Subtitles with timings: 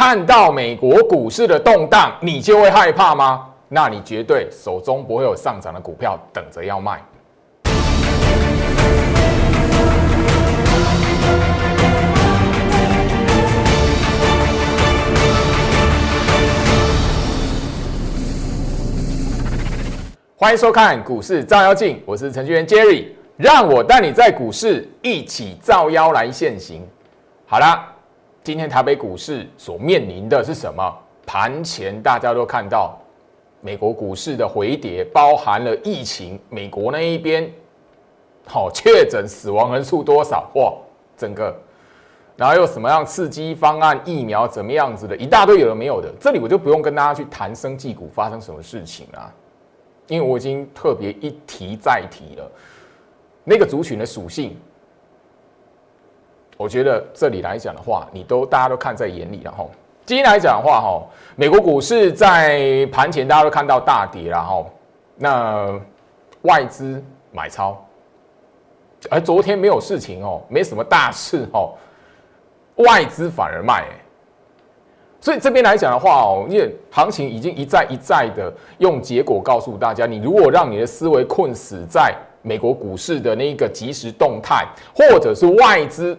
[0.00, 3.48] 看到美国股市的动荡，你就会害怕吗？
[3.68, 7.02] 那你绝对手中不会有上涨的股票等着要卖。
[20.36, 23.06] 欢迎收看股市照妖镜，我是程序员 Jerry，
[23.36, 26.86] 让我带你在股市一起照妖来现行。
[27.46, 27.92] 好啦，
[28.48, 30.82] 今天台北股市所面临的是什么？
[31.26, 32.98] 盘前大家都看到
[33.60, 37.46] 美国股市的回跌，包含了疫情，美国那一边
[38.46, 40.50] 好确诊死亡人数多少？
[40.54, 40.72] 哇，
[41.14, 41.54] 整个，
[42.38, 46.10] 然后又什么样刺激方案、疫苗怎么样子的，一大堆有的没有的。
[46.18, 49.30] 这里我就不用跟大家去谈生技股发生什么事情啦。
[50.06, 52.50] 因为我已经特别一提再提了，
[53.44, 54.56] 那个族群的属性，
[56.58, 59.64] 我觉得这里来讲的话，你都大家都看在眼里了哈。
[60.04, 61.00] 今天来讲的话哈，
[61.36, 64.66] 美国股市在盘前大家都看到大跌了哈，
[65.14, 65.80] 那
[66.42, 67.80] 外资买超，
[69.08, 71.74] 而昨天没有事情哦，没什么大事哦，
[72.78, 73.84] 外资反而卖。
[75.20, 86.18] 所以这边来讲的话哦，因为行情已经一再一再的用结果告诉大家，你如果让你的思维困死在美国股市的那个即时动态，或者是外资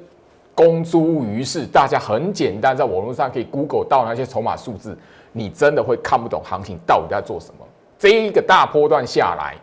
[0.59, 4.97] 公诸于世，大家很简单在网络上可以 Google 到那些筹码数字，
[5.31, 7.65] 你真的会看不懂行情到底在做什么。
[7.97, 9.55] 这一个大波段下来，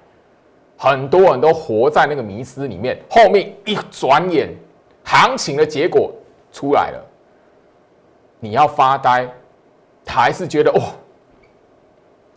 [0.79, 4.49] 很多人都活在那个迷思里面，后面一转眼，
[5.05, 6.11] 行情的结果
[6.51, 7.05] 出来了。
[8.41, 9.29] 你要发呆，
[10.07, 10.81] 还是觉得哦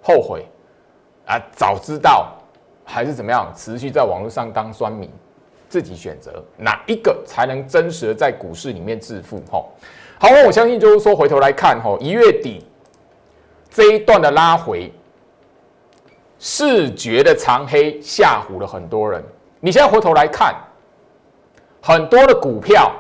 [0.02, 0.45] 后悔
[1.25, 1.41] 啊？
[1.53, 2.33] 早知道
[2.83, 3.49] 还是怎么样？
[3.55, 5.09] 持续在网络上当酸民，
[5.70, 9.39] 自己选择哪一个才能真实的在股市里面致富？
[9.50, 9.64] 哈，
[10.20, 12.66] 好，我相信就是说回头来看，哈，一月底
[13.70, 14.92] 这一段的拉回，
[16.39, 19.23] 视觉的长黑吓唬了很多人。
[19.60, 20.55] 你现在回头来看，
[21.82, 22.92] 很多的股票。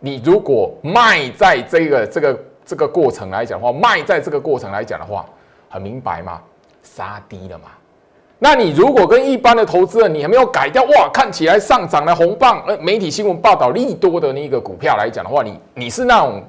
[0.00, 5.26] 你如果卖在这个这个这个过程来讲的话，卖在这个过程来讲的话，
[5.68, 6.40] 很明白嘛，
[6.84, 7.64] 杀低了嘛。
[8.40, 16.42] 那你如果跟一般的投资人，你还没有改掉哇，看起来上涨的红棒，呃，媒体新闻报道利多的那个股票来讲的话，你你是那种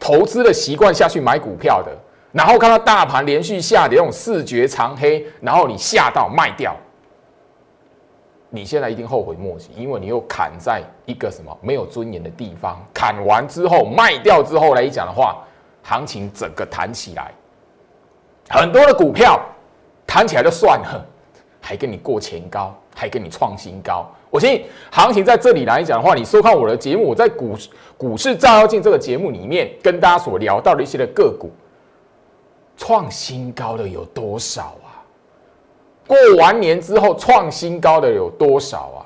[0.00, 1.92] 投资的习惯下去买股票的，
[2.32, 6.74] 然后看到大盘连续下跌，那种视觉长黑，然后你吓到卖掉。
[8.48, 12.80] 你现在一定后悔莫及，因为你又砍在一个什么没有尊严的地方。
[12.94, 15.44] 砍完之后卖掉之后来讲的话，
[15.82, 17.32] 行情整个弹起来，
[18.48, 19.38] 很多的股票
[20.06, 21.06] 弹起来就算了，
[21.60, 24.06] 还跟你过前高，还跟你创新高。
[24.30, 27.56] 我相信行情在这里来讲的话，你收看我的节目，我在股
[27.96, 31.50] 股市照妖镜这个节目里面跟大家所聊到的一些的个股，
[32.76, 35.00] 创新高的有多少啊？
[36.06, 39.00] 过完年之后创新高的有多少啊？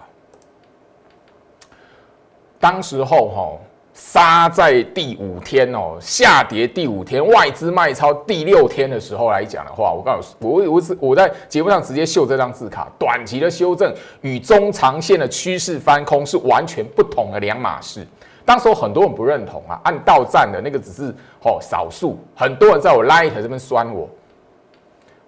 [2.58, 3.58] 当时候哈
[4.02, 18.04] 杀在第五天哦，下跌第五天，外资卖超第六天的时候来讲的话，我告诉我我是我在节目上直接秀这张字卡，短期的修正与中长线的趋势翻空是完全不同的两码事。
[18.44, 24.08] 当时候很多人不认同啊，按到站的那个只是哦少数，很多人在我 Light 这边酸我，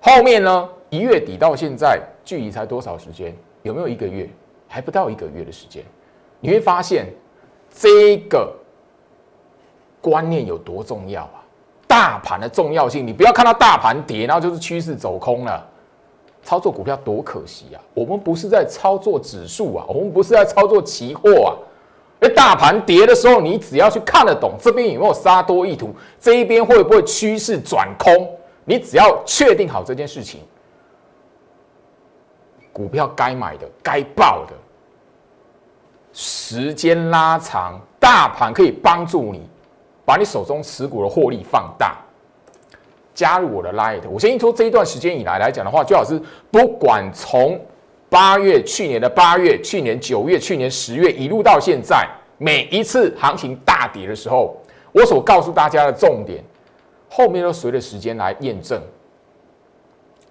[0.01, 0.69] 后面呢？
[0.89, 3.37] 一月底到现在，距离才多少时间？
[3.63, 4.29] 有没有一个月？
[4.67, 5.85] 还不到一个月的时间。
[6.41, 7.07] 你会发现，
[7.71, 8.53] 这个
[10.03, 11.41] 观念有多重要啊！
[11.87, 15.69] 大盘的重要性，你不要看到大盘跌，然后就是趋势走空了。
[16.43, 17.81] 操作股票多可惜啊！
[17.95, 21.53] 我们不是在操作指数啊，我们不是在操作期货啊。
[22.21, 28.29] 而大盘跌的时候，你只要去看得懂这边有没有杀多意图，这一边会不会趋势转空，
[28.65, 30.41] 你只要确定好这件事情。
[32.73, 34.55] 股票该买的、该报的，
[36.13, 39.49] 时间拉长，大盘可以帮助你
[40.13, 41.97] 把你手中持股的获利放大。
[43.15, 46.21] 加入我的 Light，我相信说这一段时间以来来讲的话，最好是
[46.51, 47.59] 不管从
[48.11, 52.07] 八月、去年的八月、去年九月、去年十月一路到现在，
[52.37, 54.55] 每一次行情大跌的时候，
[54.93, 56.45] 我所告诉大家的重点，
[57.09, 58.79] 后面都随着时间来验证。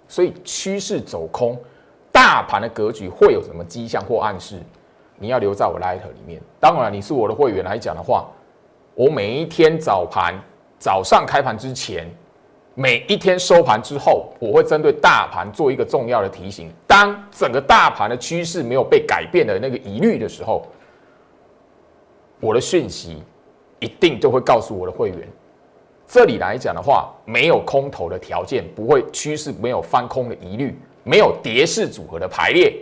[0.08, 1.58] 所以趋势走空。
[2.12, 4.60] 大盘的格局会有什么迹象或暗示？
[5.18, 6.40] 你要留在我 Light 里面。
[6.60, 8.30] 当然，你是我的会员来讲的话，
[8.94, 10.36] 我每一天早盘
[10.78, 12.10] 早上开盘之前，
[12.76, 16.70] 每一天收盘之后，我会针对大盘做一个重要的提醒。
[16.86, 20.66] 当整个大盘的趋势没有被改变的那个疑虑的时候，
[22.40, 23.24] 我的讯息
[23.80, 25.28] 一定就会告诉我的会员，
[26.06, 32.76] 这里来讲的话，没有空头的条件，不会趋势没有翻空的疑虑，没有跌势组合的排列，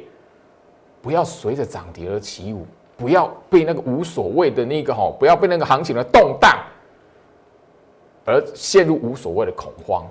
[1.01, 2.65] 不要随着涨跌而起舞，
[2.99, 6.59] 不要被那个无所谓的那个哈，不要被那个行情的动荡
[8.25, 10.05] 而陷入无所谓的恐慌。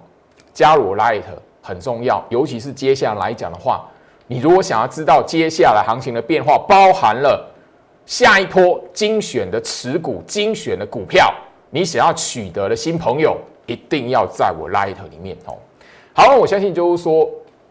[0.54, 1.22] 加入 Light
[1.62, 3.86] 很重要，尤其是接下来讲的话，
[4.26, 7.46] 你如果想要知道接下来行情的变化，包含了
[8.06, 11.32] 下一波精选的持股、精选的股票。
[11.70, 13.36] 你想要取得的新朋友，
[13.66, 15.54] 一定要在我 Light 里面哦。
[16.14, 17.28] 好，我相信就是说，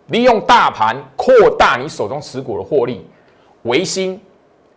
[0.09, 3.05] 利用大盘扩大你手中持股的获利。
[3.63, 4.21] 维新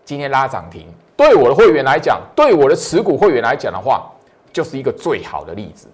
[0.05, 0.87] 今天拉涨停，
[1.17, 4.11] 对我的会员来讲，对我的持股会员来讲的话，
[4.53, 5.87] 就是一个最好的例子。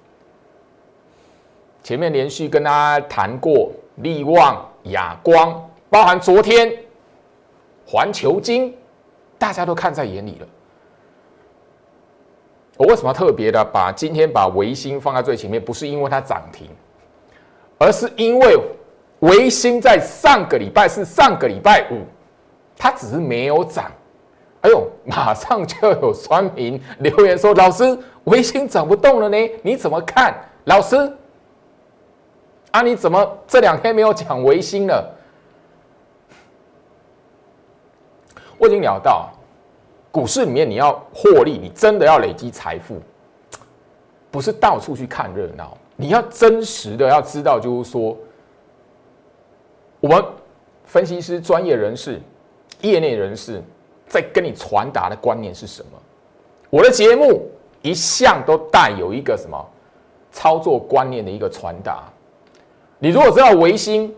[1.82, 6.73] 前面连续跟大家谈过利旺、亚光，包含昨天
[7.87, 8.76] 环球金，
[9.38, 10.47] 大家都看在眼里了。
[12.76, 15.64] 我为什么特别的把今天把维新放在最前面？
[15.64, 16.69] 不是因为它涨停，
[17.79, 18.58] 而是因为
[19.20, 22.00] 维新在上个礼拜是上个礼拜五，
[22.76, 23.90] 它只是没有涨。
[24.62, 30.34] 哎呦，马上就有酸民留言说：“老师，维新涨不动了呢，你怎么看？”
[30.64, 30.96] 老师，
[32.73, 35.14] 啊，你怎么这两天没有讲维新了？
[38.58, 39.31] 我已经聊到。
[40.11, 43.00] 股市里面你要获利，你真的要累积财富，
[44.31, 45.76] 不是到处去看热闹。
[45.94, 48.17] 你要真实的要知道，就是说，
[50.00, 50.25] 我们
[50.87, 52.19] 分析师、专业人士、
[52.82, 53.62] 业内人士
[54.06, 55.90] 在跟你传达的观念是什么？
[56.69, 57.49] 我的节目
[57.82, 59.56] 一向都带有一个什么
[60.32, 62.05] 操作观念的一个传达。
[62.99, 64.14] 你如果知道维新，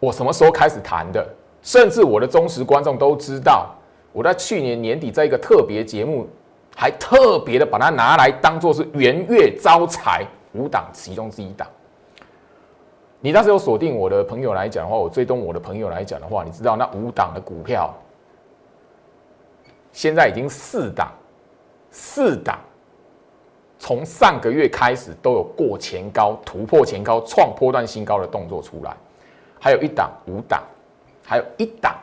[0.00, 1.26] 我什么时候开始谈的，
[1.62, 3.74] 甚至我的忠实观众都知道。
[4.12, 6.28] 我在去年年底在一个特别节目，
[6.76, 11.66] 还特别的把它拿来当做是元月招财五档其中之一档。
[13.24, 17.94] 你当时有锁定我的朋友来讲的话，我追踪我的朋友来讲的话，你知道那五档的股票，
[19.92, 21.12] 现在已经四档，
[21.92, 22.58] 四档
[23.78, 28.92] 从上个月开始都有过前高、突破前高、创波段新高的动作出来，
[29.60, 30.60] 还有一档五档，
[31.24, 31.96] 还有一档。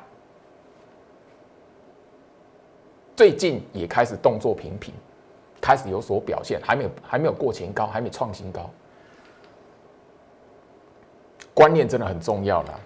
[3.14, 4.94] 最近也开始动作频频，
[5.60, 8.70] 开始有所表现，还没有还没有过前高，还没创新高。
[11.60, 12.80] 观念真的很重要了。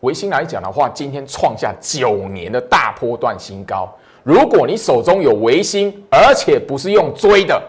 [0.00, 3.86] 维新来讲的话，今天创下九年的大波段新高。
[4.22, 7.62] 如果你手中有维新，而且不是用追的，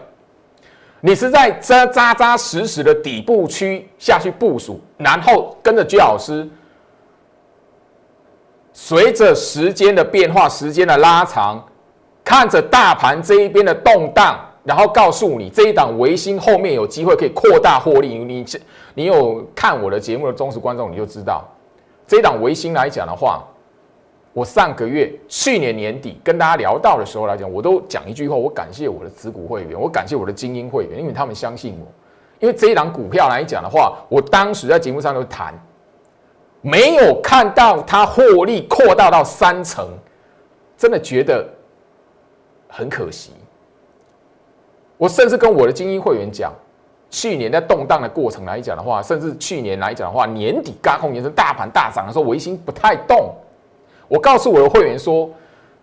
[1.02, 6.48] 你是在扎扎扎实实的底部区下去部署，然后跟着居老师，
[8.72, 11.62] 随着时间的变化，时间的拉长。
[12.24, 18.16] 看着大盘这一边的动荡，然后告诉你这一档维新后面有机会可以扩大获利。
[18.16, 18.44] 你
[18.96, 21.44] 你有看我的节目的忠实观众，你就知道
[22.06, 23.44] 这一档维新来讲的话，
[24.32, 31.86] 我上个月去年年底跟大家聊到的时候来讲，我都讲一句话，我感谢我的持股会员，我感谢我的精英会员，因为他们相信我。
[32.40, 35.54] 因为这一档股票来讲的话，我当时在节目上都谈，
[36.62, 39.86] 没有看到它获利扩大到三成，
[40.76, 41.46] 真的觉得。
[42.68, 43.30] 很可惜，
[44.98, 46.52] 我甚至跟我的精英会员讲，
[47.16, 53.34] 去年在动荡的过程来讲的话，甚至去年来讲的话，年底高空延伸，大盘大涨的时候，维新不太动。
[54.06, 55.30] 我告诉我的会员说，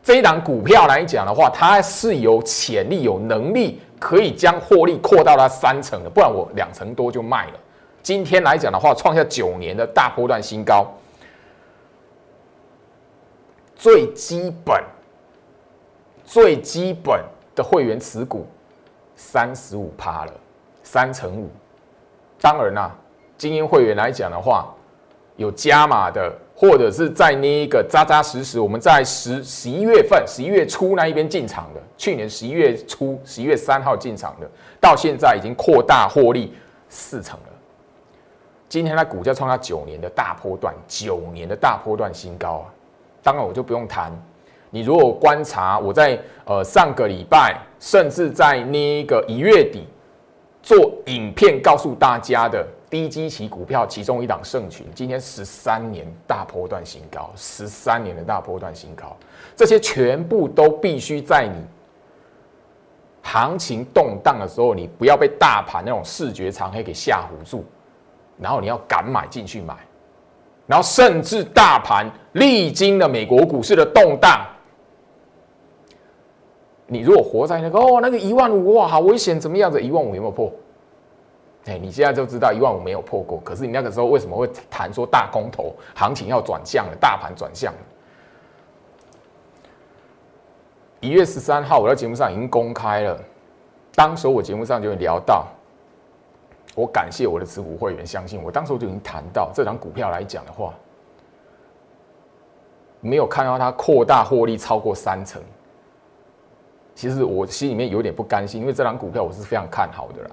[0.03, 7.53] 这一档股票来讲的话，它是有潜力、有能力可以将获利扩到它三成的，不然我两成多就卖了。
[8.03, 10.85] 今天来讲的话，创下九年的大波段新高，
[13.75, 14.79] 最基本。
[16.23, 17.19] 最基本
[17.55, 18.45] 的会员持股
[19.15, 20.33] 三十五趴了，
[20.83, 21.49] 三成五。
[22.39, 22.95] 当然啦，
[23.37, 24.71] 精英会员来讲的话，
[25.37, 34.47] 有加码的，或者是在那一个扎扎实实，我们在十十一月份、十一月初那一边进场的，去年十一月初、十一月三号进场的，
[34.79, 36.53] 到现在已经扩大获利
[36.89, 37.45] 四成了。
[38.69, 42.65] 今天它股价创下九年的大波段，九年的大波段新高啊！
[43.21, 44.11] 当然我就不用谈。
[44.69, 49.87] 你如果观察我在呃上个礼拜，甚至在那个一月底
[50.63, 59.15] 做影片告诉大家的低基期股票，其中一档盛群，今天十三年大波段新高，十三年的大波段新高，
[59.57, 61.61] 这些全部都必须在你
[63.21, 67.65] 行情动荡的时候，你不要被大盘那种视觉长黑给吓唬住，
[68.39, 69.75] 然后你要敢买进去买，
[70.65, 74.45] 然后甚至大盘历经了美国股市的动荡。
[76.93, 79.81] 你如果活在那个哦，那个一万五哇，好危险，怎么样子？
[79.81, 80.51] 一万五有没有破？
[81.65, 87.79] 哎，你现在就知道一万五没有破过，可是你那个时候为什么会谈说大空头行情要转向了，大盘转向了？
[90.99, 93.19] 一月十三号我在节目上已经公开了，
[93.95, 95.47] 当时我节目上就聊到，
[96.75, 100.73] 我感谢我的持股会员相信我，当时我就已经谈到这张股票来讲的话，
[102.99, 105.41] 没有看到它扩大获利超过三成，
[106.95, 110.29] 其实我心里面有点不甘心，因为这张股票我是非常看好的啦。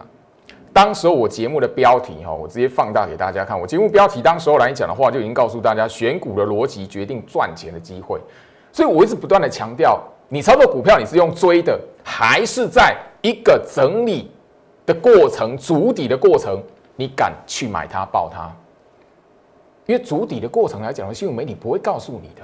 [0.72, 3.58] 当时候我节目的标题哈，我直接放大给大家看。
[3.60, 8.20] 我节目标题当时候来讲的话，就已经告诉大家，选股的逻辑决定赚钱的机会。
[8.72, 14.30] 所以我一直不断的强调，你操作股票，你是用追的，还是在一个整理
[14.86, 16.62] 的过程、筑底的过程，
[16.94, 18.48] 你敢去买它、爆它？
[19.86, 22.42] 因为筑底的过程来讲，新闻媒体不会告诉你的。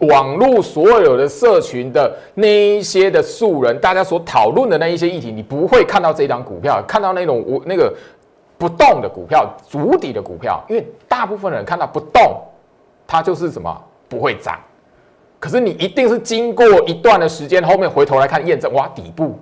[0.00, 7.94] 网络所有的社群的那一些的素人，大家所讨论的那一些议题，你不会看到这一档股票，看到那种我那个
[8.56, 12.40] 不动的股票、足底的股票，因为大部分人看到不动，
[13.06, 14.58] 它就是什么不会涨。
[15.38, 19.38] 可是你一定是经过一段的时间，后面回头来看验证，哇，底部。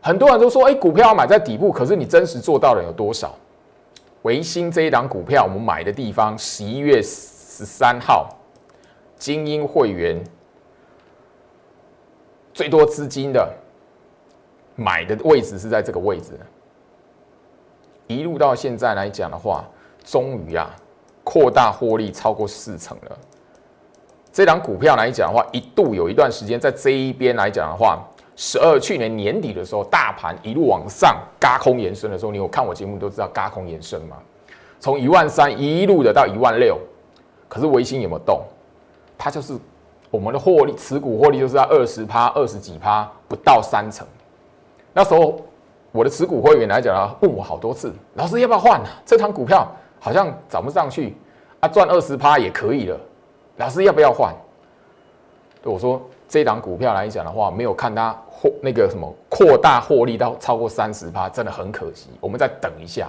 [0.00, 3.34] 很多人都说，哎，股票要买在底部，可是你真实做到的有多少？
[4.22, 8.28] 维新这一档股票，我们买的地方，十一月十三号。
[9.16, 10.22] 精英会员
[12.52, 13.52] 最多资金的
[14.76, 16.38] 买的位置是在这个位置，
[18.06, 19.64] 一路到现在来讲的话，
[20.04, 20.70] 终于啊
[21.22, 23.18] 扩大获利超过四成了。
[24.32, 28.04] 这档股票来讲的话，一度有一段时间在这一边来讲的话，
[28.36, 34.16] 十二去年年底的时候，大盘一路往上嘎空延伸的时候，你有看我节目都知道嘎空延伸嘛，
[34.80, 36.78] 从一万三一路的到一万六，
[37.48, 38.42] 可是维新有没有动？
[39.16, 39.56] 它就是
[40.10, 44.06] 我们的获利，持股获利就是在二十趴、二十几趴，不到三成。
[44.92, 45.40] 那时候
[45.90, 48.86] 我的持股会员来讲啊，问我好多次，老师要不要换啊？
[49.04, 51.16] 这张股票好像涨不上去
[51.60, 52.98] 啊，赚二十趴也可以了。
[53.56, 54.34] 老师要不要换？
[55.62, 62.10] 对我说，这档股票来讲的话，没有看它获那个什么扩大获利到超过三十趴，真的很可惜。
[62.20, 63.08] 我们再等一下。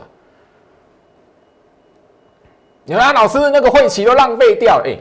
[2.83, 4.97] 你看，老师那个会期都浪费掉了，哎。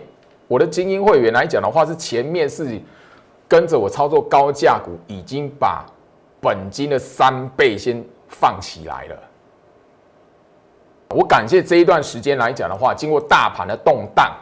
[0.47, 2.81] 我的精英会员来讲的话，是前面是
[3.49, 5.85] 跟着我操作高价股，已经把
[6.41, 9.17] 本金的三倍先放起来了。
[11.11, 14.35] 我感谢这一段时间来讲的话，经过大盘的动荡，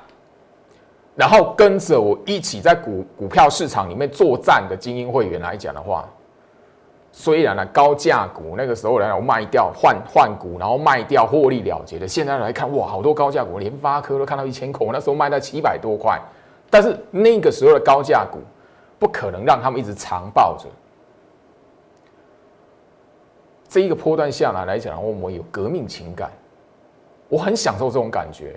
[1.14, 6.09] 然后跟着我一起在股股票市场里面作战的精英会员来讲的话。
[7.14, 12.09] 虽然呢，高价股那个时候来我卖掉换换股，然后卖掉获利了结的。
[12.09, 16.19] 现在来看，哇，好多高价股，联发科都看到一千口，那时候卖到七百多块。
[16.71, 18.38] 但是那个时候的高价股，
[18.99, 20.64] 不可能让他们一直长抱着。
[23.69, 26.33] 这一个波段下来来讲，我我有革命情感，
[27.28, 28.57] 我很享受这种感觉，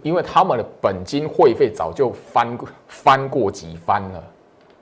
[0.00, 4.24] 因为他们的本金会费早就翻翻过几番了。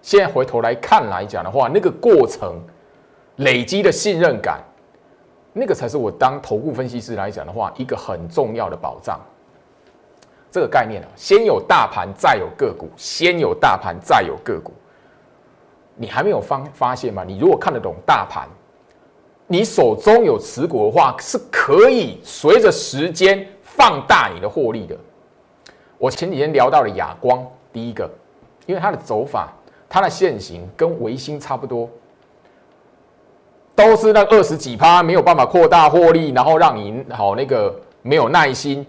[0.03, 2.61] 现在回头来看来讲的话，那个过程
[3.37, 4.61] 累积的信任感，
[5.53, 9.21] 那个才是我当投顾分析师来讲的话，一个很重要的保障。
[10.51, 14.73] 这个概念啊，先有大盘，再有个股；先有大盘，再有个股。
[15.95, 17.23] 你还没有发发现吗？
[17.25, 18.49] 你如果看得懂大盘，
[19.47, 24.97] 你手中有持股的话，是可以随着时间放大你的获利的。
[25.97, 28.11] 我前几天聊到了亚光，第一个，
[28.67, 29.53] 因为它的走法。
[29.93, 31.87] 它的线型跟维新差不多，
[33.75, 38.87] 都是那二十几趴，没有办法扩大获利，然后让你好那个没有耐心，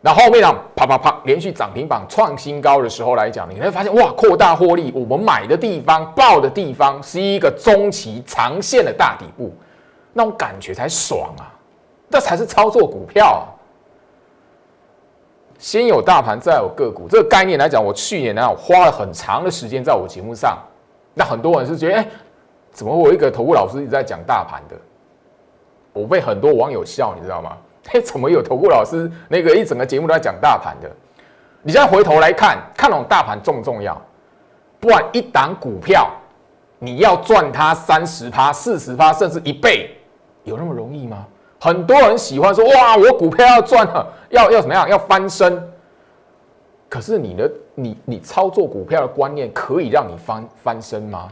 [0.00, 9.52] 然后面呢啪啪啪连续涨停板创新高的时候来讲，你会发现哇，扩大获利，我们买的地方、报的地方是一个中期长线的大底部，
[10.14, 11.52] 那种感觉才爽啊，
[12.08, 13.46] 那才是操作股票。
[15.58, 20.56] 先有大盘，再有个股，这个概念来讲，我去年呢花了很长的时间在我节目上。
[21.14, 22.08] 那很多人是觉得，哎，
[22.70, 24.76] 怎么我一个投顾老师一直在讲大盘的？
[25.92, 27.56] 我被很多网友笑，你知道吗？
[27.92, 30.88] 哎， 怎么有投顾老师那个一整个节目都在讲大盘的？
[31.60, 34.00] 你现在回头来看，看懂大盘重不重要？
[34.78, 36.08] 不然一档股票，
[36.78, 39.90] 你要赚它三十趴、四十趴，甚至一倍，
[40.44, 41.26] 有那么容易吗？
[41.60, 44.88] 很多人喜欢说：“哇，我股票要赚了，要要怎么样？
[44.88, 45.60] 要翻身。”
[46.88, 51.28] 可是你的你你操作股票的观念可以让你翻翻身吗？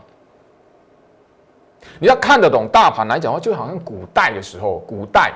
[2.01, 5.33] 你要看得懂大盘来讲的话，就好像古代的时候，古代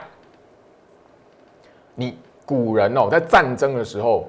[1.94, 4.28] 你古人哦，在战争的时候，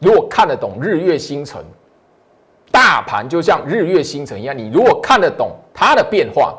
[0.00, 1.64] 如果看得懂日月星辰，
[2.72, 6.58] 大盘就像日月星辰一样，你如果看得懂它的变化。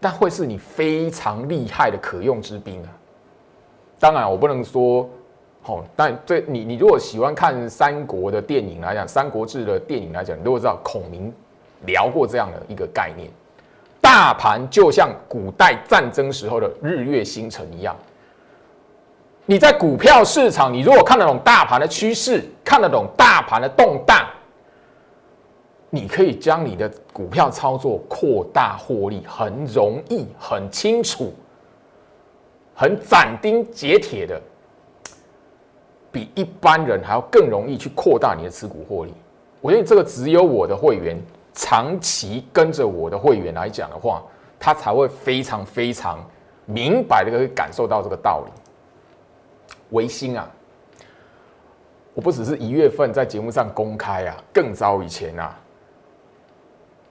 [0.00, 2.88] 但会是你非常厉害的可用之兵啊。
[3.98, 5.08] 当然，我不能说，
[5.64, 11.32] 哦，但对你你如果喜欢看三国的电影来讲，《三国志》的电影来讲，你都会知道孔明
[11.84, 13.28] 聊过这样的一个概念：
[14.00, 17.96] 大盘就像古代战争时候的日月星辰一样。
[19.46, 24.24] 你在股票市场，你如果看得懂大盘的趋势，看得懂大盘的动荡。
[25.90, 31.32] 你可以将你的股票操作扩大获利，很容易、很清楚、
[32.74, 34.38] 很斩钉截铁的，
[36.12, 39.14] 比一般人还要更容易去扩大你的持股获利。
[39.62, 41.18] 我觉得这个只有我的会员
[41.54, 44.22] 长期跟着我的会员来讲的话，
[44.60, 46.22] 他才会非常非常
[46.66, 48.52] 明白的可以感受到这个道理。
[49.90, 50.46] 维新啊，
[52.12, 55.58] 我不只是一月份在节目上公开啊，更早以前啊。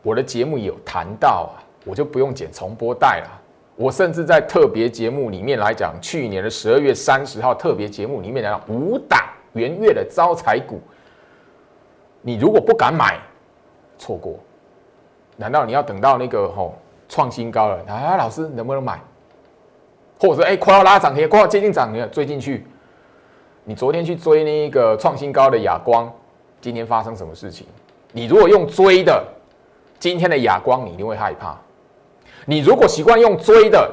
[0.08, 3.42] 我的节目有谈到啊，我就不用剪重播带了。
[3.76, 9.22] 我甚至在特别节目里面来讲，去年的十二月三十号特别节目里面讲五档
[9.52, 10.80] 元月的招财股，
[12.22, 13.20] 你如果不敢买，
[14.00, 14.40] 错过，
[15.36, 16.78] 难道你要等到那个吼
[17.10, 18.16] 创新高了啊？
[18.16, 18.98] 老师能不能买？
[20.22, 22.66] 或者说哎快要拉涨停，快要接近涨停了，追进去？
[23.66, 26.10] 你昨天去追那个创新高的亚光，
[26.62, 27.68] 今天发生什么事情？
[28.14, 29.22] 你如果用追的。
[30.00, 31.58] 今天的哑光，你一定会害怕。
[32.46, 33.92] 你如果习惯用追的，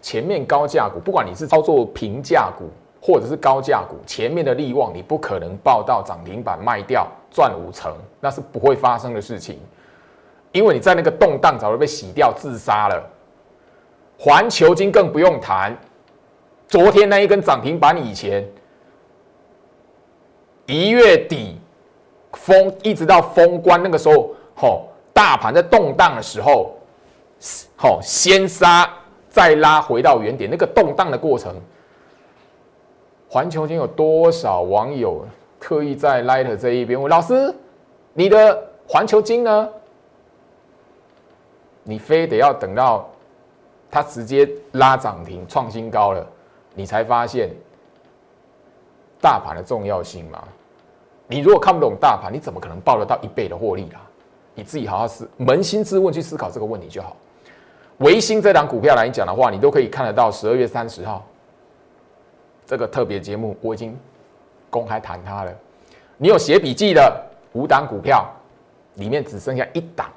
[0.00, 2.68] 前面高价股，不管你是操作平价股
[3.00, 9.58] 或者是高价股，前面的利旺，你不可能报到涨停板卖掉赚五成，那是不会发生的事情。
[10.52, 13.10] 因为你在那个动荡早就被洗掉自杀了。
[14.18, 15.76] 环球金更不用谈，
[16.68, 18.46] 昨天那一根涨停板以前，
[20.66, 21.58] 一月底。
[22.36, 26.76] 封一直到封关那个时候，吼，大盘在动荡的时候，
[27.76, 28.88] 吼，先杀
[29.28, 31.52] 再拉回到原点，那个动荡的过程，
[33.28, 35.26] 环球金有多少网友
[35.58, 37.52] 特意在 Light 这一边问老师，
[38.12, 39.68] 你的环球金呢？
[41.82, 43.08] 你非得要等到
[43.90, 46.24] 它直接拉涨停创新高了，
[46.74, 47.50] 你才发现
[49.20, 50.42] 大盘的重要性吗？
[51.28, 54.00] 你如果看不懂大盘，你怎么可能报得到一倍的获利啦？
[54.54, 57.16] 你自己好好思，扪心自问去思考这个问题就好。
[57.98, 61.26] 维新这档股票来讲的话，你都可以看得到十二月三十号
[62.64, 63.98] 这个特别节目，我已经
[64.70, 65.52] 公开谈它了。
[66.16, 68.26] 你有写笔记的五档股票，
[68.94, 70.10] 里面只剩下一档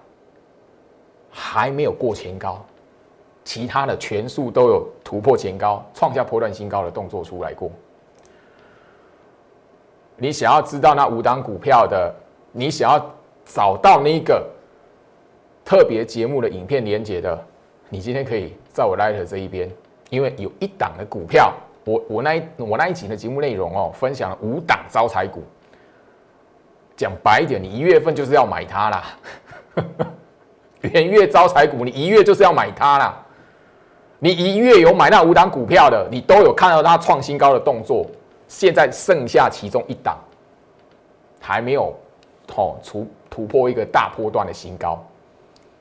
[1.32, 2.64] 还没有过前高，
[3.44, 7.72] 其他的全数都有突破前高、创下破断新高的动作出来过。
[10.20, 12.14] 你想要知道那五档股票的，
[12.52, 14.46] 你想要找到那个
[15.66, 17.42] 特别节目的影片连接的，
[17.90, 19.72] 你今天可以在我 Light 这一边，
[20.10, 21.54] 因为有一档的股票，
[21.86, 25.42] 我我那一我那一集的节目内容哦，分享了五档招财股。
[26.98, 29.04] 讲白一点，你一月份就是要买它啦，
[30.82, 33.26] 元月招财股，你一月就是要买它啦。
[34.20, 38.06] 你一月有买那五档股票的，你都有看到它创新高的动作。
[38.50, 40.18] 现在剩下其中一档
[41.40, 41.96] 还没有
[42.58, 45.02] 哦，突突破一个大波段的新高，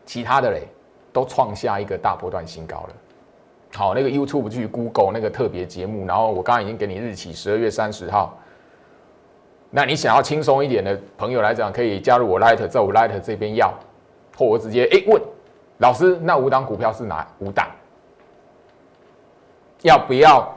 [0.04, 0.68] 其他的嘞
[1.12, 2.90] 都创下一个大波段新高了。
[3.74, 8.38] 好，那个 YouTube 去 Google 那个特别节目，然后我刚刚已经给你日期，十二月三十号。
[9.70, 13.72] 那你想要轻松一点的朋友来讲，可以加入我 Light，在我 Light 这边要，
[14.36, 15.20] 或我直接哎问
[15.78, 17.66] 老师，那五档股票是哪五档？
[19.82, 20.54] 要不要？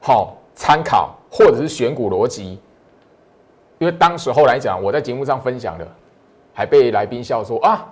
[0.00, 0.38] 好。
[0.54, 2.60] 参考或者是选股逻辑，
[3.78, 5.88] 因为当时候来讲，我在节目上分享的，
[6.52, 7.86] 还被来宾笑说啊，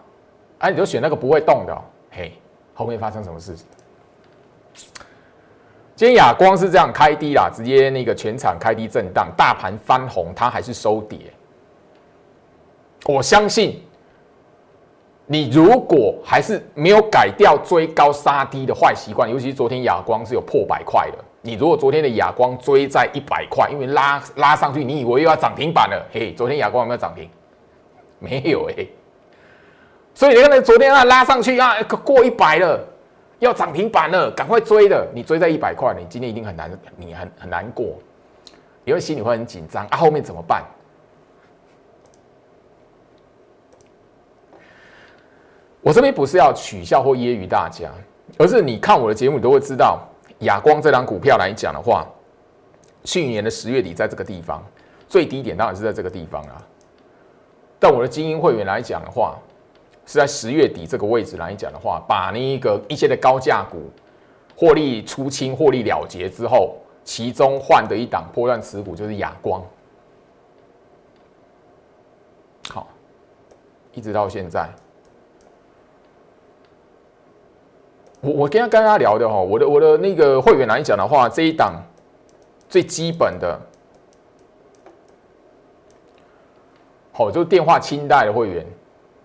[0.59, 2.33] 哎，你就选那个不会动的，嘿，
[2.75, 3.57] 后面发生什么事？
[5.97, 11.19] 今天亚光是这样开低啦，直接那个全场开低震荡，大盘翻红，它还是收跌。
[13.07, 13.83] 我相信，
[15.27, 21.19] 你如果还是没有改掉追高杀低的坏习惯，尤其是昨天亚光是有破百块的。
[21.43, 26.07] 你如果昨天的亚光追在一百块，因为拉拉上去，你以为又要涨停板了？
[26.13, 27.29] 嘿，昨天亚光有没有涨停？
[28.19, 28.87] 没有哎。
[30.13, 32.87] 所以你看，昨天啊拉上去啊过一百了，
[33.39, 35.09] 要涨停板了，赶快追的。
[35.15, 37.99] 你追在一百块，你今天一定很难，你很很难过，
[38.85, 39.97] 因为心里会很紧张啊。
[39.97, 40.63] 后面怎么办？
[45.81, 47.89] 我这边不是要取笑或揶揄大家，
[48.37, 50.07] 而是你看我的节目，你都会知道。
[50.41, 52.07] 亚光这张股票来讲的话，
[53.05, 54.65] 去年的十月底在这个地方
[55.09, 56.63] 最低点当然是在这个地方啊。
[57.79, 59.39] 但我的精英会员来讲的话，
[60.07, 63.91] 是在十月底这个位置来讲的话，把那个一些的高价股
[64.55, 69.65] 获利出清、获利了结之后，其中换的一档破断持股就是亚光。
[72.69, 72.87] 好，
[73.93, 74.69] 一直到现在，
[78.21, 81.83] 我我跟他跟他聊的哈，我的我的那个会员来讲的话，这一档
[82.69, 83.59] 最基本的，
[87.13, 88.67] 好，就是电话清代的会员。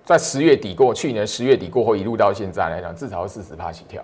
[0.06, 4.04] 在十月底过，去年十月底过后一路到现在来讲，至少要四十趴起跳。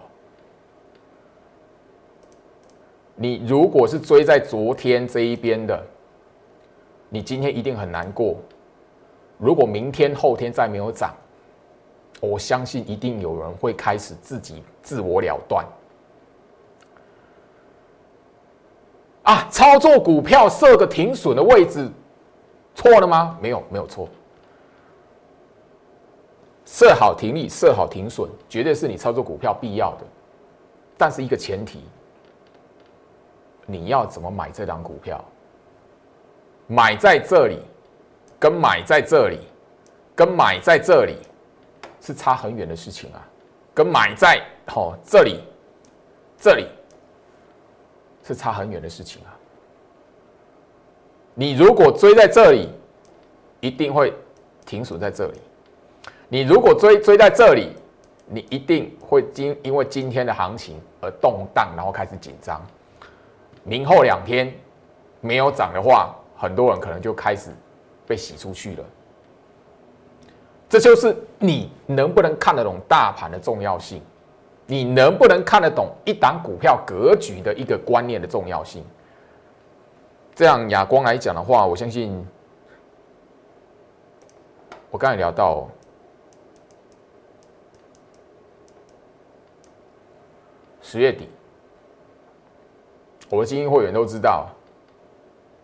[3.15, 5.79] 你如果是追在昨天这一边的，
[7.07, 8.35] 你今天一定很难过。
[9.37, 11.13] 如果明天后天再没有涨，
[12.21, 15.65] 我相信一定有人会开始自己自我了断。
[19.23, 21.89] 啊，操作股票设个停损的位置，
[22.73, 23.37] 错了吗？
[23.41, 24.07] 没有，没有错。
[26.65, 30.05] 设好停利，设好停损，绝对是你操作股票必要的。
[30.97, 31.83] 但是一个前提，
[33.65, 35.23] 你要怎么买这张股票？
[36.67, 37.59] 买在这里，
[38.39, 39.39] 跟买在这里，
[40.15, 41.17] 跟买在这里，
[42.01, 43.25] 是差很远的事情啊。
[43.73, 44.41] 跟买在
[44.75, 45.39] 哦这里，
[46.37, 46.67] 这里
[48.23, 49.31] 是差很远的事情啊。
[51.33, 52.69] 你如果追在这里，
[53.61, 54.13] 一定会
[54.65, 55.39] 停损在这里。
[56.27, 57.73] 你如果追追在这里，
[58.25, 62.61] 你一定会今因为今天的行情而动荡，然后开始紧张。
[63.63, 64.53] 明后两天
[65.21, 67.51] 没有涨的话，很多人可能就开始
[68.05, 68.85] 被洗出去了。
[70.71, 74.01] 这就是你能不能看得懂大盘的重要性，
[74.65, 78.81] 你能不能看得懂一档股票格局的一个观念的重要性。
[80.33, 82.25] 这样亚光来讲的话，我相信
[84.89, 85.67] 我刚才聊到。
[90.81, 91.29] 十月底，
[93.29, 94.47] 我的精英会员都知道，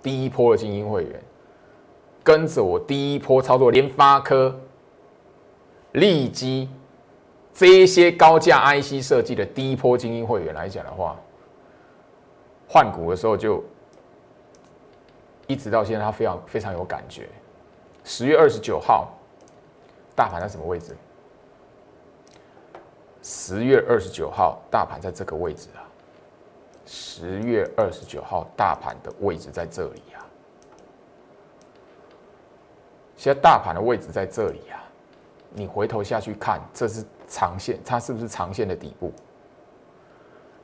[0.04, 1.22] 第一波的精英会员
[2.24, 4.54] 跟着我第一波操作联发科、
[5.94, 6.70] 利基
[7.54, 11.16] 这些高价 IC 设计的第一波精英会员来讲的话，
[12.68, 13.64] 换股的时候就
[15.48, 17.28] 一直到现在，他非常非常有感觉。
[18.04, 19.10] 十月二十九号，
[20.16, 20.96] 大盘在什么位置？
[23.24, 25.82] 十月二十九号，大盘在这个位置啊。
[26.86, 30.26] 十月二十九号，大盘的位置在这里呀。
[33.18, 34.82] 现在大盘的位置在这里呀。
[35.50, 39.12] 你回头下去看，这是长线，它是不是长线的底部？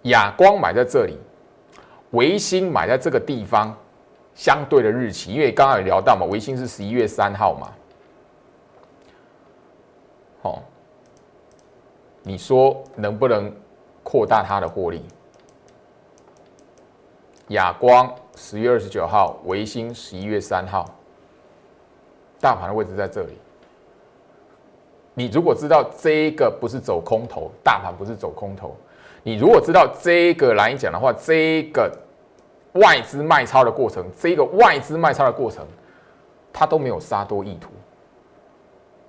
[0.03, 1.17] 亚光买在这里，
[2.11, 3.75] 维新买在这个地方，
[4.35, 7.71] 相对的日期，因为刚刚有聊到嘛，维新是十一月三号嘛。
[10.41, 10.63] 好。
[12.25, 13.53] 你说能不能
[14.01, 15.05] 扩大它的获利？
[17.49, 20.89] 亚光十月二十九号，维新十一月三号，
[22.39, 23.37] 大盘的位置在这里。
[25.13, 28.75] 你如果知道这个不是走空头，大盘不是走空头，
[29.21, 31.91] 你如果知道这个来讲的话，这个
[32.73, 35.65] 外资卖超的过程，这个外资卖超的过程，
[36.51, 37.69] 它都没有杀多意图。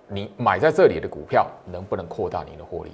[0.07, 2.93] 你买在这里的股票，能不能扩大你的获利？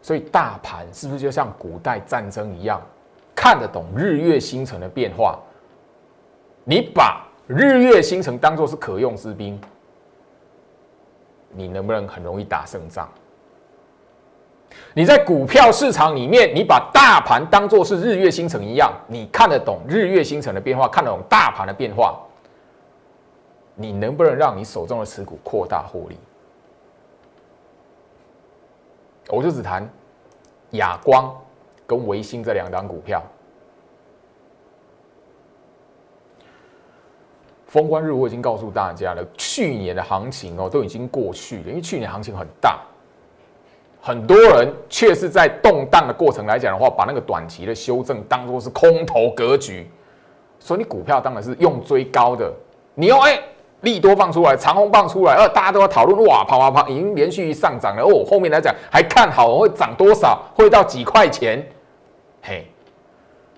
[0.00, 2.80] 所以大盘是不是就像古代战争一样，
[3.34, 5.38] 看得懂日月星辰的变化？
[6.64, 9.60] 你把日月星辰当做是可用之兵，
[11.50, 13.06] 你能不能很容易打胜仗？
[14.92, 22.20] 你在股票市场里面，你把大盘当做是日月星辰一样，你看得懂日月星辰的变化，看得懂大盘的变化，
[23.74, 26.18] 你能不能让你手中的持股扩大获利？
[29.28, 29.88] 我就只谈
[30.72, 31.34] 亚光
[31.86, 33.22] 跟维新这两档股票。
[37.66, 42.78] 封关日我已经告诉大家了，去年的行情哦都已经过去了，因为去年行情很大，
[44.00, 49.90] 很多人却是在动荡的过程来讲的话，把那个短期的修正当做是空头格局，
[50.58, 52.52] 所以你股票当然是用追高的，
[52.94, 53.38] 你用哎。
[53.82, 58.24] 利多放出来，长虹放出来，呃，大家都要讨论，哇，啪啪啪，已经连续上涨了哦。
[58.24, 61.64] 后面来讲还看好会涨多少，会到几块钱，
[62.42, 62.66] 嘿，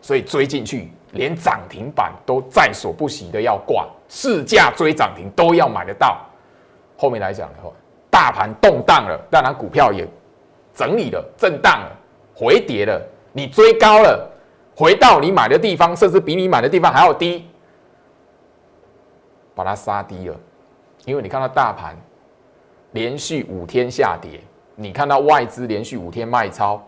[0.00, 6.24] 所以追进去，连涨停板都在所不惜的要挂，市价追涨停都要买得到。
[6.96, 7.70] 后面来讲的话，
[8.10, 10.06] 大盘动荡了，当然股票也
[10.74, 11.96] 整理了，震荡了，
[12.34, 13.00] 回跌了，
[13.32, 14.30] 你追高了，
[14.74, 17.46] 回到你买的地方，甚至比你买的地方还要低。
[19.54, 20.36] 把它杀低了，
[21.04, 21.96] 因为你看到大盘
[22.92, 24.40] 连续五天下跌，
[24.76, 26.80] 你看到外资连续五天卖超，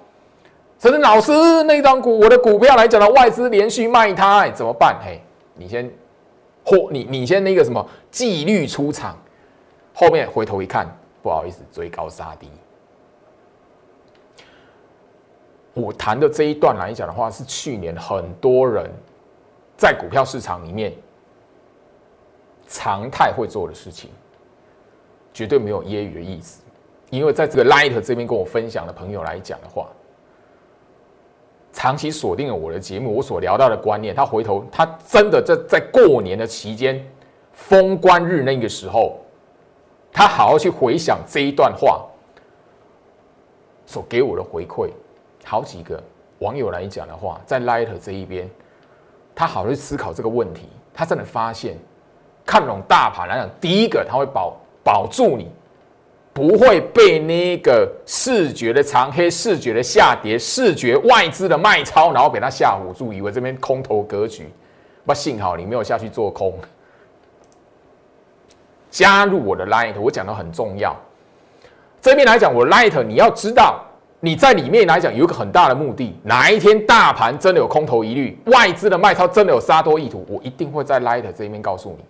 [0.81, 1.31] 陈老师
[1.65, 4.99] 那张股我的股票来讲的外资连续卖它，哎怎么办？
[5.05, 5.21] 嘿，
[5.55, 5.93] 你先
[6.65, 9.15] 或你你先那个什么纪律出场，
[9.93, 10.89] 后面回头一看，
[11.23, 12.51] 不好意思，追高杀低。
[15.75, 18.91] 我谈的这一段来讲的话，是去年很多人
[19.77, 20.95] 在股票市场里面
[22.67, 24.09] 常态会做的事情，
[25.35, 26.63] 绝对没有揶揄的意思。
[27.11, 29.87] 因为在这个 Light 这边跟我分享的朋友来讲的话，
[31.73, 37.05] 长期锁定了我的节目，我所聊到的观念，他回头他真的在在过年的期间
[37.53, 39.21] 封关日那个时候，
[40.13, 42.05] 他好好去回想这一段话
[43.87, 44.91] 所给我的回馈。
[45.45, 46.03] 好几个
[46.41, 48.49] 网友来讲的话，在 Light 这一边，
[49.35, 51.79] 他好去思考这个问题，他真的发现，
[52.45, 55.49] 看懂大盘来讲，第一个他会保保住你，
[56.33, 64.49] 不会被那个视觉的长黑、视觉的下跌、视觉外资的卖超，然后被他吓唬住，以为这边空头格局。
[65.05, 66.55] 不，幸好你没有下去做空。
[68.91, 70.97] 加入我的 Light，我讲的很重要。
[72.01, 73.85] 这边来讲，我 Light 你要知道。
[74.23, 82.05] 你在里面来讲有一个很大的目的，哪一天大盘真的有空头疑虑，外资的卖超真的有杀多意图，我一定会在 Light 这一边告诉你。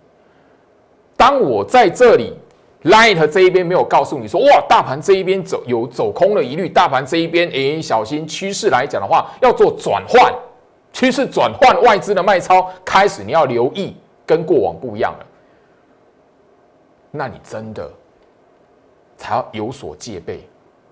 [1.15, 2.37] 当我在这里
[2.83, 10.33] Light 这一边没有告诉你说，哇，大盘这一边走有走空的疑虑，大盘这一边诶小心趋势来讲的话，要做转换，
[10.91, 15.25] 趋势转换，外资的卖超开始你要留意，跟过往不一样了，
[17.11, 17.91] 那你真的
[19.15, 20.47] 才要有所戒备。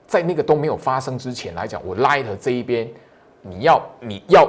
[0.06, 2.88] 在那个都没有发生之前来讲，我 Light 这一边，
[3.41, 4.47] 你要你要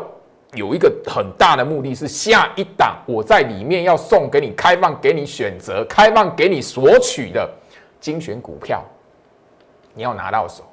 [0.54, 7.48] 有一个很大的目的是下一档，我在里面要送给你开放给你选择，开放给你索取的
[8.00, 8.84] 精选股票，
[9.94, 10.64] 你要拿到手。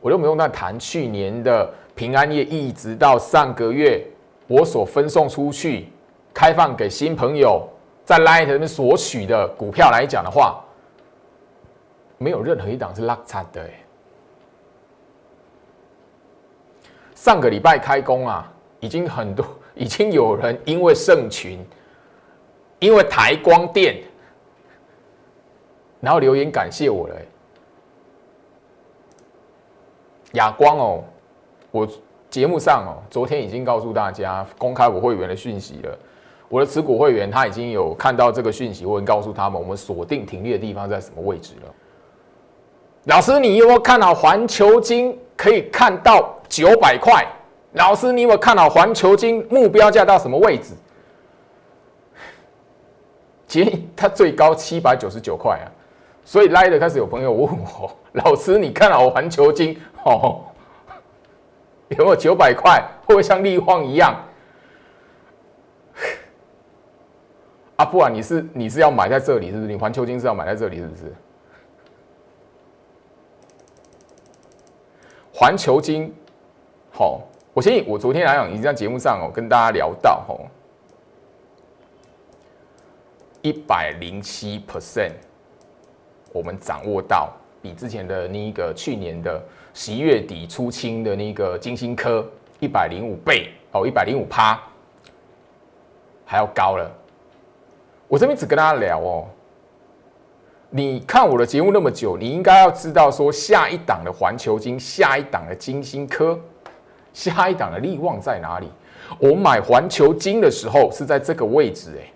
[0.00, 4.04] 我都没有在谈去年的平安夜，一直到上个月
[4.46, 5.88] 我所分送出去、
[6.32, 7.66] 开放给新朋友
[8.04, 10.60] 在 Light 那边索取的股票来讲的话。
[12.16, 13.68] 没有任何一档是落差的。
[17.14, 18.50] 上个礼拜开工啊，
[18.84, 21.58] 已经很多， 已经有人因为盛群，
[22.78, 23.96] 因为台光电，
[26.00, 27.14] 然后留言感谢我了。
[30.32, 31.04] 亚光哦，
[31.70, 31.88] 我
[32.28, 35.98] 节目上哦，昨天已经告诉大家公开我会员的讯息了。
[36.48, 41.74] 我的持股会员他已经有看到这个讯息，我告诉他们，我们锁定停利的地方在什么位置了。
[43.04, 47.26] 老师，你有没有看好环球金可以看到九百块？
[47.74, 50.74] 老师，你有没有看好环球金目标价到什么位置？
[53.46, 55.66] 今天它最高七百九十九块啊！
[56.24, 60.44] 所以来的开始有朋友问我， 老师，你看好环球金哦？
[61.88, 62.82] 有没有九百块？
[63.06, 64.16] 会不会像立晃一样？
[67.76, 69.68] 啊，不然你是你是要买在这里，是不是？
[69.68, 71.12] 你环球金是要买在这里，是不是？
[75.32, 76.12] 环球金，
[76.92, 77.20] 好，
[77.54, 80.42] 我先我昨天来讲，已经在节目上哦跟大家聊到哦，
[83.42, 85.12] 一百零七 percent，
[86.32, 89.40] 我们掌握到比之前的那一个去年的
[89.72, 94.60] 十一月底出清的那个金星科一百零五倍哦，一百零五趴
[96.24, 96.90] 还要高了。
[98.08, 99.28] 我这边只跟大家聊哦。
[100.70, 106.36] 你看我的节目那么久，你应该要知道说下一档的环球金，下一档的金星科，
[107.14, 108.68] 下一档的利旺在哪里？
[109.18, 112.12] 我买环球金的时候是在这个位置，哎，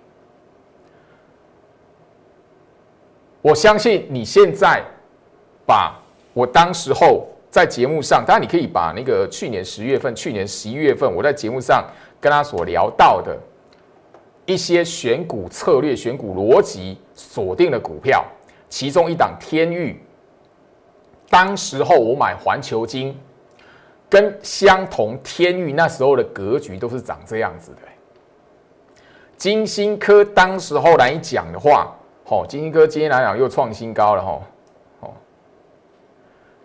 [3.40, 4.82] 我相信你现在
[5.66, 5.98] 把
[6.34, 11.84] 我当时候在节目上，当然你可以把那个去年十月份、去年十一月份我在节目上
[12.20, 13.38] 跟他所聊到的
[14.46, 18.24] 一些选股策略、选股逻辑锁定的股票。
[18.70, 19.98] 其中一档天域，
[21.30, 23.18] 当时候我买环球金，
[24.08, 27.78] 跟相同天域那时候的格局都是长这样子的。
[29.36, 31.94] 金星科当时候来讲的话，
[32.26, 34.40] 哦，金星科今天来讲又创新高了，哈，
[35.00, 35.10] 哦，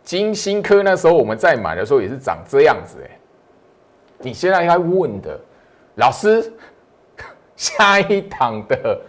[0.03, 3.19] 金星科那时候我们在买的时候也是长这样子，哎，
[4.19, 5.39] 你现在应该问的，
[5.95, 6.51] 老师，
[7.56, 8.99] 下一档的。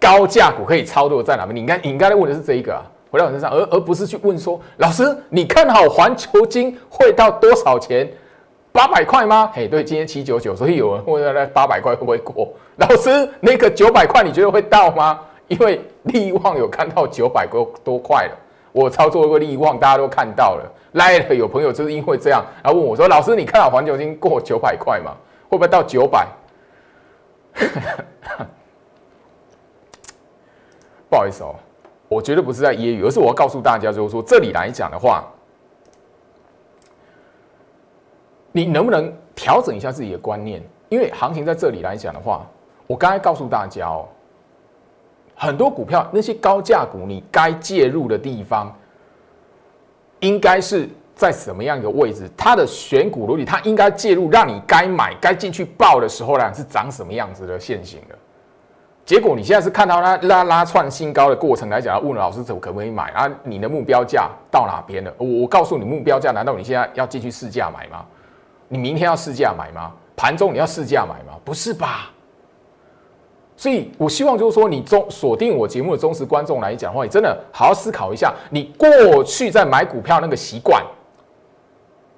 [0.00, 1.56] 高价股可以操作在哪边？
[1.56, 8.10] 你应该应该问的是这一个啊，回到我身上，而而不是去问说，老师，你看好环球金会到多少钱？
[8.72, 9.48] 八百块吗？
[9.54, 12.52] 嘿，对，今天七九九，所以有人问那八百块会不会过？
[12.74, 15.20] 老师，那个九百块你觉得会到吗？
[15.46, 18.36] 因为利旺有看到九百多多块了。
[18.72, 20.68] 我操作过利旺，大家都看到了。
[20.94, 25.12] 来了有朋友就是因为这样，然后问我说：“老师，你看好环球金过九百块吗？
[25.48, 26.26] 会不会到九百？”
[31.08, 31.54] 不好意思哦，
[32.08, 35.24] 我绝对不是在揶揄，而是我要告诉大家，就是说这里来讲的话，
[38.52, 40.62] 你能不能调整一下自己的观念？
[40.90, 42.46] 因为行情在这里来讲的话，
[42.86, 44.06] 我刚才告诉大家哦，
[45.34, 48.72] 很多股票那些高价股，你该介入的地方，
[50.20, 52.30] 应该是在什么样一个位置？
[52.36, 58.16] 它的选股逻辑，它应该介入，让你该买、该进去报的时候呢，是长什么样子的现形的？
[59.04, 63.30] 结果你现在是看到它拉拉串新高的过程来讲，问老师怎么可不可以买啊？
[63.42, 65.12] 你的目标价到哪边了？
[65.18, 68.04] 我我告诉你目标价，难道你现在要进去试价买吗？
[68.68, 69.92] 你明天要试价买吗？
[70.16, 71.38] 盘中你要试价买吗？
[71.44, 72.10] 不是吧？
[73.56, 80.82] 所以我希望就是说，你中锁定我节目的忠实观众来讲的话，你真的好好思考一下，你过去在买股票那个习惯。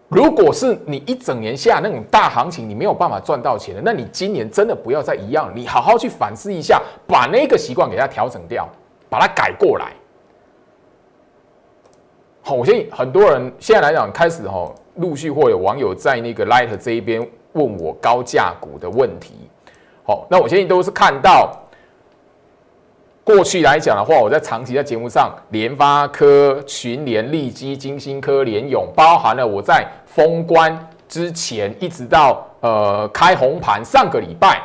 [0.08, 8.68] 如果是你一整年下那种大行情，你没有办法赚到钱的，那你今年真的不要再一样，你好好去反思一下，把那个习惯给它调整掉，
[9.08, 9.92] 把它改过来。
[12.42, 19.34] 好，我相信很多人现在来讲，开始哈，陆续会有网友在那个 Light 这一边问我高价股的问题。
[20.04, 21.60] 好，那我相信都是看到。
[23.26, 34.62] 过去来讲的话，我在长期在节目上，联发科、群联、利基、金星科、联勇，包含了我在封关之前，一直到呃开红盘上个礼拜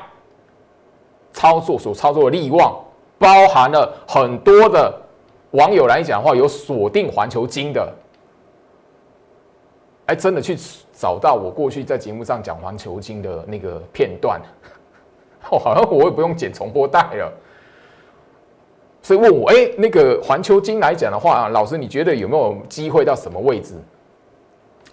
[1.33, 2.79] 操作所操作的利旺，
[3.17, 4.95] 包含了很多的
[5.53, 7.91] 网友来讲的话，有锁定环球金的，
[10.05, 10.55] 哎，真的去
[10.93, 14.39] 找到我过去在节目上讲环球金的那个片段，
[15.49, 17.33] 哦，好像我也不用剪重播带了。
[19.03, 23.73] 所以问我，哎，那个环球金来讲的话，老师你觉得有没有机会到什么位置？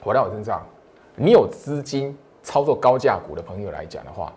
[0.00, 0.64] 回到我身上，
[1.14, 4.32] 你有资金操作高价股的朋友来讲的话，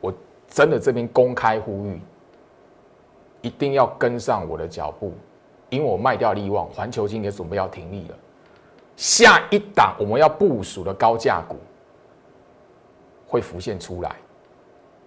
[0.00, 0.12] 我
[0.46, 2.00] 真的这边公开呼吁，
[3.40, 5.14] 一定要跟上我的脚步，
[5.70, 8.14] 因为我卖掉利旺，环球金也准备要停利了。
[8.96, 11.56] 下一档我们要部署的高价股
[13.26, 14.16] 会浮现出来。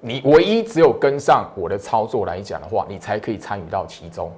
[0.04, 4.32] 你唯一只有跟上我的操作来讲的话，你才可以参与到其中。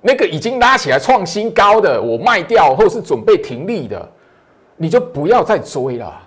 [0.00, 4.08] 那个已经拉起来创新高的，我卖掉或是准备停利的，
[4.76, 6.22] 你就不要再追了。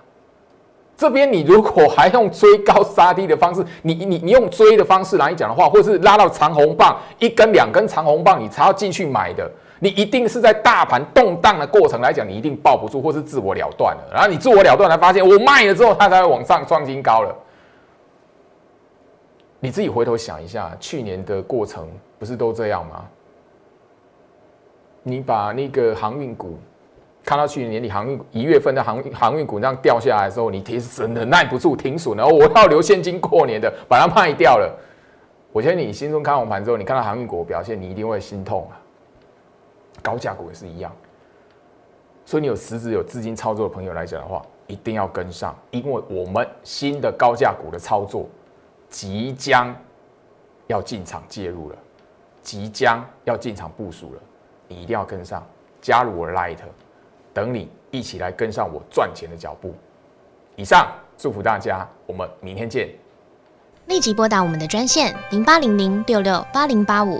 [0.97, 14.03] 这边你如果还用追高杀低的方式，你你你用追的方式来讲的话，或是拉到长红棒一根两根长红棒，你才要进去买的，你一定是在大盘动荡的过程来讲，你一定抱不住，或是自我了断了。
[14.11, 17.33] 然后你自我了断，才发现我卖了之后，它才会往上创新高了。
[19.59, 23.05] 你自己回头想一下，去年的过程不是都这样吗？
[25.03, 26.57] 你把那个航运股
[27.23, 34.77] 看到去年年底航运一月份的航航运股那样掉下来的时候，你其实忍耐不住停损，然后我要留现金过年的，把它卖掉了。
[35.51, 38.79] 我觉得你心中看完盘之后，你看到航运股表现，你一定会心痛啊。
[40.01, 40.91] 高价股也是一样，
[42.23, 48.27] 所以你有实质有资金操作的朋友来讲的话，一定要跟上，因为我们新的高价股的操作。
[48.89, 49.75] 即将
[50.67, 51.77] 要进场介入了，
[52.41, 54.21] 即将要进场部署了，
[54.67, 55.45] 你一定要跟上，
[55.81, 56.57] 加入我的 Light，
[57.33, 59.73] 等你一起来跟上我赚钱的脚步。
[60.55, 62.89] 以上祝福大家，我们明天见。
[63.85, 67.19] 立即拨打我们的专线零八零零六六八零八五